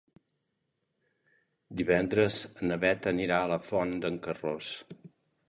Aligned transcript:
Divendres 1.81 2.39
na 2.71 2.79
Beth 2.85 3.07
anirà 3.13 3.39
a 3.43 3.53
la 3.53 3.61
Font 3.69 3.95
d'en 4.01 4.19
Carròs. 4.27 4.73